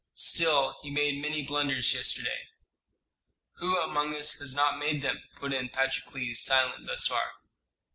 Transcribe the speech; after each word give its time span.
Still 0.15 0.79
he 0.81 0.89
made 0.89 1.21
many 1.21 1.43
blunders 1.43 1.93
yesterday." 1.93 2.47
"Who 3.57 3.77
among 3.79 4.15
us 4.15 4.39
has 4.39 4.55
not 4.55 4.79
made 4.79 5.03
them?" 5.03 5.21
put 5.35 5.53
in 5.53 5.69
Patrokles, 5.69 6.37
silent 6.39 6.87
thus 6.87 7.05
far. 7.05 7.33